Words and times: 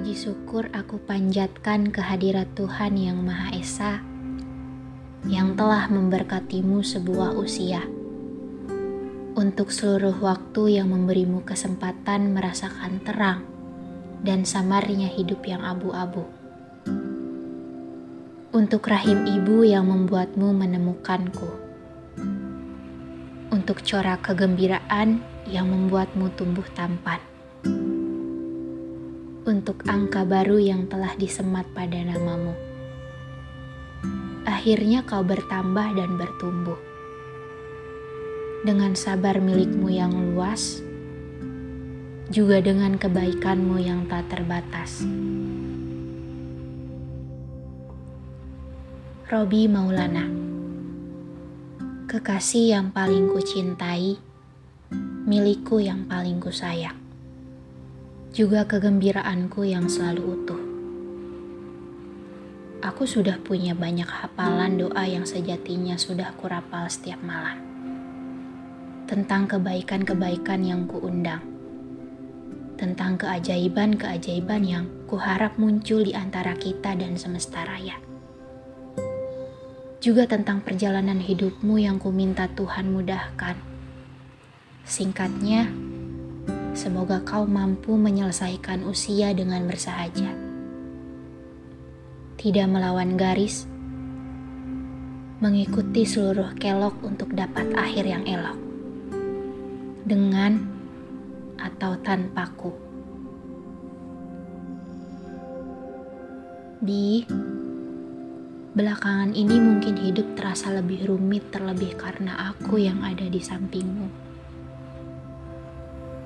Puji 0.00 0.16
syukur 0.16 0.72
aku 0.72 0.96
panjatkan 0.96 1.92
kehadirat 1.92 2.48
Tuhan 2.56 2.96
Yang 2.96 3.20
Maha 3.20 3.52
Esa 3.52 4.00
yang 5.28 5.52
telah 5.60 5.92
memberkatimu 5.92 6.80
sebuah 6.80 7.36
usia. 7.36 7.84
Untuk 9.36 9.68
seluruh 9.68 10.16
waktu 10.24 10.80
yang 10.80 10.88
memberimu 10.88 11.44
kesempatan 11.44 12.32
merasakan 12.32 13.04
terang 13.04 13.44
dan 14.24 14.48
samarnya 14.48 15.12
hidup 15.12 15.44
yang 15.44 15.60
abu-abu. 15.60 16.24
Untuk 18.56 18.88
rahim 18.88 19.28
ibu 19.28 19.68
yang 19.68 19.84
membuatmu 19.84 20.48
menemukanku. 20.48 21.50
Untuk 23.52 23.84
corak 23.84 24.32
kegembiraan 24.32 25.20
yang 25.44 25.68
membuatmu 25.68 26.32
tumbuh 26.40 26.64
tampan 26.72 27.20
untuk 29.50 29.82
angka 29.90 30.22
baru 30.22 30.62
yang 30.62 30.86
telah 30.86 31.18
disemat 31.18 31.66
pada 31.74 31.98
namamu. 31.98 32.54
Akhirnya 34.46 35.02
kau 35.02 35.26
bertambah 35.26 35.98
dan 35.98 36.14
bertumbuh. 36.14 36.78
Dengan 38.62 38.94
sabar 38.94 39.42
milikmu 39.42 39.90
yang 39.90 40.14
luas, 40.14 40.78
juga 42.30 42.62
dengan 42.62 42.94
kebaikanmu 42.94 43.82
yang 43.82 44.06
tak 44.06 44.30
terbatas. 44.30 45.02
Robi 49.26 49.66
Maulana 49.66 50.26
Kekasih 52.06 52.74
yang 52.74 52.86
paling 52.90 53.30
kucintai, 53.30 54.18
milikku 55.26 55.78
yang 55.78 56.06
paling 56.10 56.42
kusayang 56.42 56.99
juga 58.30 58.62
kegembiraanku 58.62 59.66
yang 59.66 59.90
selalu 59.90 60.22
utuh. 60.38 60.62
Aku 62.78 63.02
sudah 63.02 63.42
punya 63.42 63.74
banyak 63.74 64.06
hafalan 64.06 64.78
doa 64.78 65.02
yang 65.02 65.26
sejatinya 65.26 65.98
sudah 65.98 66.30
kurapal 66.38 66.86
setiap 66.86 67.18
malam. 67.26 67.58
Tentang 69.10 69.50
kebaikan-kebaikan 69.50 70.62
yang 70.62 70.86
kuundang. 70.86 71.42
Tentang 72.78 73.18
keajaiban-keajaiban 73.18 74.62
yang 74.62 74.86
kuharap 75.10 75.58
muncul 75.58 76.06
di 76.06 76.14
antara 76.14 76.54
kita 76.54 76.94
dan 76.94 77.18
semesta 77.18 77.66
raya. 77.66 77.98
Juga 79.98 80.30
tentang 80.30 80.62
perjalanan 80.62 81.18
hidupmu 81.18 81.82
yang 81.82 81.98
kuminta 81.98 82.46
Tuhan 82.54 82.94
mudahkan. 82.94 83.58
Singkatnya, 84.86 85.68
Semoga 86.70 87.18
kau 87.26 87.50
mampu 87.50 87.98
menyelesaikan 87.98 88.86
usia 88.86 89.34
dengan 89.34 89.66
bersahaja. 89.66 90.30
Tidak 92.38 92.66
melawan 92.70 93.18
garis, 93.18 93.66
mengikuti 95.42 96.06
seluruh 96.06 96.54
kelok 96.62 96.94
untuk 97.02 97.34
dapat 97.34 97.74
akhir 97.74 98.06
yang 98.06 98.22
elok. 98.22 98.54
Dengan 100.06 100.62
atau 101.58 101.98
tanpaku. 102.06 102.72
Bi, 106.86 107.26
belakangan 108.78 109.34
ini 109.34 109.58
mungkin 109.58 109.98
hidup 109.98 110.38
terasa 110.38 110.70
lebih 110.70 111.02
rumit 111.10 111.50
terlebih 111.50 111.98
karena 111.98 112.54
aku 112.54 112.78
yang 112.78 113.02
ada 113.02 113.26
di 113.26 113.42
sampingmu 113.42 114.29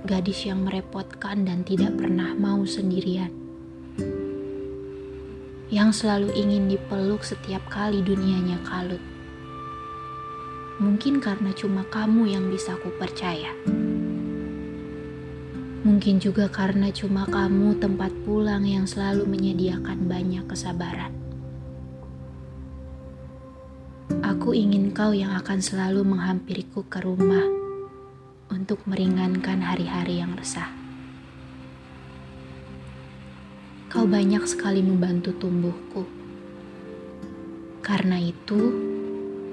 gadis 0.00 0.48
yang 0.48 0.64
merepotkan 0.64 1.44
dan 1.44 1.60
tidak 1.60 1.92
pernah 2.00 2.32
mau 2.32 2.64
sendirian. 2.64 3.28
Yang 5.68 6.02
selalu 6.02 6.32
ingin 6.34 6.72
dipeluk 6.72 7.20
setiap 7.22 7.62
kali 7.68 8.00
dunianya 8.00 8.58
kalut. 8.64 9.02
Mungkin 10.80 11.20
karena 11.20 11.52
cuma 11.52 11.84
kamu 11.92 12.32
yang 12.32 12.48
bisa 12.48 12.74
ku 12.80 12.88
percaya. 12.96 13.52
Mungkin 15.84 16.16
juga 16.16 16.48
karena 16.48 16.88
cuma 16.88 17.28
kamu 17.28 17.76
tempat 17.76 18.12
pulang 18.24 18.64
yang 18.64 18.88
selalu 18.88 19.28
menyediakan 19.28 20.08
banyak 20.08 20.44
kesabaran. 20.48 21.12
Aku 24.24 24.56
ingin 24.56 24.90
kau 24.96 25.12
yang 25.12 25.36
akan 25.36 25.60
selalu 25.60 26.02
menghampiriku 26.02 26.82
ke 26.88 27.04
rumah 27.04 27.59
untuk 28.70 28.86
meringankan 28.86 29.66
hari-hari 29.66 30.22
yang 30.22 30.38
resah. 30.38 30.70
Kau 33.90 34.06
banyak 34.06 34.46
sekali 34.46 34.78
membantu 34.78 35.34
tumbuhku. 35.34 36.06
Karena 37.82 38.22
itu, 38.22 38.70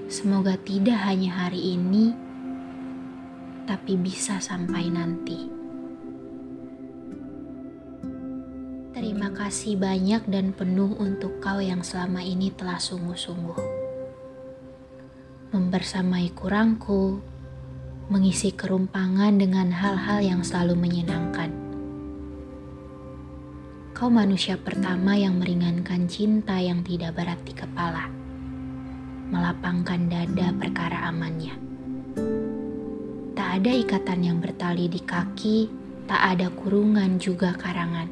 semoga 0.05 0.53
tidak 0.61 1.01
hanya 1.01 1.33
hari 1.33 1.81
ini, 1.81 2.13
tapi 3.65 3.97
bisa 3.97 4.37
sampai 4.37 4.85
nanti. 4.93 5.49
Terima 8.93 9.33
kasih 9.33 9.81
banyak 9.81 10.29
dan 10.29 10.53
penuh 10.53 10.93
untuk 10.93 11.41
kau 11.41 11.57
yang 11.57 11.81
selama 11.81 12.21
ini 12.21 12.53
telah 12.53 12.77
sungguh-sungguh 12.77 13.89
membersamai 15.57 16.37
kurangku, 16.37 17.17
mengisi 18.07 18.55
kerumpangan 18.55 19.35
dengan 19.35 19.67
hal-hal 19.67 20.23
yang 20.23 20.39
selalu 20.39 20.79
menyenangkan. 20.79 21.51
Kau 23.91 24.07
manusia 24.07 24.55
pertama 24.55 25.19
yang 25.19 25.35
meringankan 25.35 26.07
cinta 26.07 26.55
yang 26.55 26.87
tidak 26.87 27.19
berat 27.19 27.35
di 27.43 27.51
kepala, 27.51 28.07
melapangkan 29.27 30.07
dada 30.07 30.55
perkara 30.55 31.11
amannya. 31.11 31.51
Tak 33.35 33.49
ada 33.59 33.71
ikatan 33.75 34.23
yang 34.23 34.39
bertali 34.39 34.87
di 34.87 35.03
kaki, 35.03 35.67
tak 36.07 36.39
ada 36.39 36.47
kurungan 36.47 37.19
juga 37.19 37.51
karangan. 37.59 38.07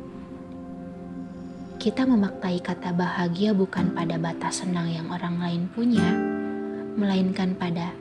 Kita 1.79 2.03
memaktai 2.03 2.59
kata 2.59 2.91
bahagia 2.91 3.55
bukan 3.55 3.95
pada 3.95 4.19
batas 4.19 4.59
senang 4.59 4.91
yang 4.91 5.07
orang 5.07 5.39
lain 5.39 5.63
punya, 5.71 6.11
melainkan 6.99 7.55
pada 7.55 7.95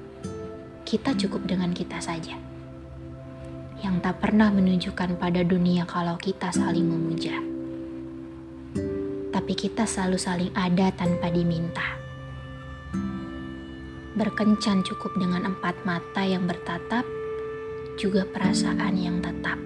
kita 0.84 1.16
cukup 1.16 1.48
dengan 1.48 1.72
kita 1.72 1.96
saja. 1.96 2.36
Yang 3.80 3.96
tak 4.04 4.20
pernah 4.20 4.52
menunjukkan 4.52 5.16
pada 5.16 5.40
dunia 5.40 5.88
kalau 5.88 6.20
kita 6.20 6.52
saling 6.52 6.84
memuja. 6.84 7.40
Tapi 9.32 9.52
kita 9.56 9.88
selalu 9.88 10.16
saling 10.20 10.52
ada 10.52 10.92
tanpa 10.92 11.32
diminta. 11.32 11.96
Berkencan 14.14 14.86
cukup 14.86 15.16
dengan 15.18 15.50
empat 15.50 15.74
mata 15.82 16.22
yang 16.22 16.46
bertatap, 16.46 17.02
juga 17.98 18.22
perasaan 18.28 18.94
yang 18.94 19.18
tetap. 19.18 19.58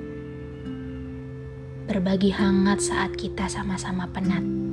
Berbagi 1.85 2.33
hangat 2.33 2.81
saat 2.81 3.13
kita 3.19 3.45
sama-sama 3.51 4.09
penat. 4.09 4.68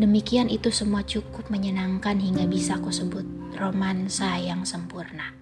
Demikian 0.00 0.48
itu 0.48 0.72
semua 0.72 1.04
cukup 1.04 1.52
menyenangkan 1.52 2.16
hingga 2.16 2.48
bisa 2.48 2.80
aku 2.80 2.88
sebut 2.88 3.28
romansa 3.60 4.40
yang 4.40 4.64
sempurna. 4.64 5.36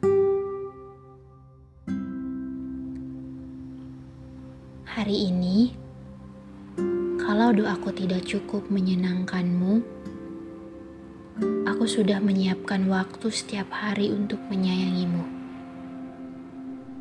Hari 4.91 5.17
ini, 5.31 5.71
kalau 7.23 7.55
doaku 7.55 7.95
tidak 7.95 8.27
cukup 8.27 8.67
menyenangkanmu, 8.75 9.87
aku 11.71 11.87
sudah 11.87 12.19
menyiapkan 12.19 12.91
waktu 12.91 13.31
setiap 13.31 13.71
hari 13.71 14.11
untuk 14.11 14.43
menyayangimu. 14.51 15.31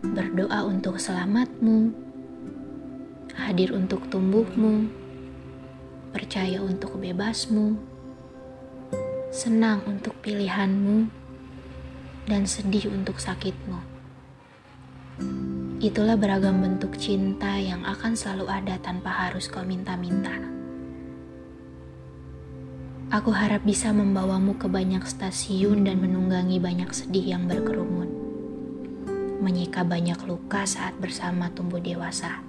Berdoa 0.05 0.69
untuk 0.69 1.01
selamatmu, 1.01 1.97
hadir 3.33 3.73
untuk 3.73 4.05
tumbuhmu, 4.13 4.85
percaya 6.11 6.61
untuk 6.61 6.97
bebasmu 6.97 7.89
senang 9.29 9.85
untuk 9.85 10.17
pilihanmu, 10.25 11.05
dan 12.25 12.49
sedih 12.49 12.89
untuk 12.89 13.21
sakitmu. 13.21 13.77
Itulah 15.79 16.17
beragam 16.17 16.59
bentuk 16.59 16.97
cinta 16.97 17.55
yang 17.55 17.85
akan 17.85 18.17
selalu 18.17 18.49
ada 18.49 18.75
tanpa 18.81 19.29
harus 19.29 19.45
kau 19.47 19.61
minta-minta. 19.61 20.33
Aku 23.09 23.33
harap 23.33 23.65
bisa 23.65 23.89
membawamu 23.89 24.57
ke 24.57 24.69
banyak 24.69 25.01
stasiun 25.05 25.85
dan 25.85 26.01
menunggangi 26.01 26.61
banyak 26.61 26.89
sedih 26.93 27.37
yang 27.37 27.49
berkerumun. 27.49 28.09
Menyika 29.41 29.81
banyak 29.81 30.19
luka 30.29 30.65
saat 30.65 30.93
bersama 31.01 31.49
tumbuh 31.53 31.81
dewasa. 31.81 32.48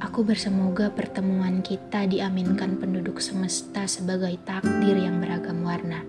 Aku 0.00 0.24
bersemoga 0.24 0.88
pertemuan 0.88 1.60
kita 1.60 2.08
diaminkan 2.08 2.80
penduduk 2.80 3.20
semesta 3.20 3.84
sebagai 3.84 4.32
takdir 4.48 4.96
yang 4.96 5.20
beragam 5.20 5.60
warna. 5.60 6.00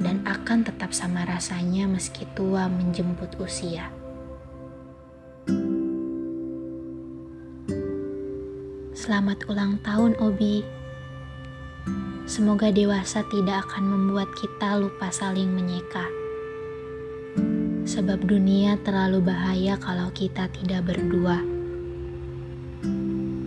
Dan 0.00 0.24
akan 0.24 0.64
tetap 0.64 0.96
sama 0.96 1.28
rasanya 1.28 1.84
meski 1.84 2.24
tua 2.32 2.64
menjemput 2.72 3.36
usia. 3.36 3.92
Selamat 8.96 9.44
ulang 9.52 9.76
tahun, 9.84 10.16
Obi. 10.16 10.64
Semoga 12.24 12.72
dewasa 12.72 13.20
tidak 13.28 13.68
akan 13.68 13.84
membuat 13.84 14.32
kita 14.32 14.80
lupa 14.80 15.12
saling 15.12 15.52
menyeka. 15.52 16.08
Sebab 17.84 18.24
dunia 18.24 18.80
terlalu 18.80 19.20
bahaya 19.28 19.76
kalau 19.76 20.08
kita 20.16 20.48
tidak 20.56 20.88
berdua. 20.88 21.53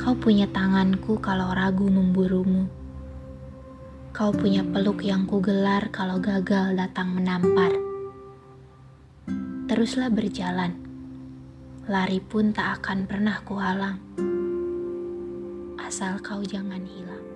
Kau 0.07 0.15
punya 0.15 0.47
tanganku 0.47 1.19
kalau 1.19 1.51
ragu 1.51 1.83
memburumu. 1.83 2.71
Kau 4.15 4.31
punya 4.31 4.63
peluk 4.63 5.03
yang 5.03 5.27
kugelar 5.27 5.91
kalau 5.91 6.15
gagal 6.23 6.79
datang 6.79 7.11
menampar. 7.11 7.75
Teruslah 9.67 10.07
berjalan. 10.07 10.79
Lari 11.91 12.23
pun 12.23 12.55
tak 12.55 12.79
akan 12.79 13.03
pernah 13.03 13.43
kuhalang. 13.43 13.99
Asal 15.75 16.23
kau 16.23 16.39
jangan 16.39 16.87
hilang. 16.87 17.26